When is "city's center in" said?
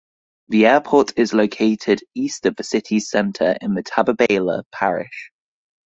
2.63-3.75